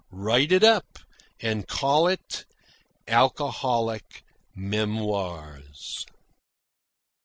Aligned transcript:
Write 0.09 0.51
it 0.51 0.63
up 0.63 0.97
and 1.41 1.67
call 1.67 2.07
it 2.07 2.43
'Alcoholic 3.07 4.23
Memoirs.'" 4.55 6.07